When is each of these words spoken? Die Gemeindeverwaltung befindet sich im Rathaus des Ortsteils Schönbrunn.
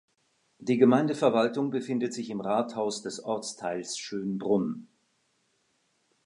Die 0.57 0.79
Gemeindeverwaltung 0.79 1.69
befindet 1.69 2.11
sich 2.11 2.31
im 2.31 2.41
Rathaus 2.41 3.03
des 3.03 3.23
Ortsteils 3.23 3.99
Schönbrunn. 3.99 4.87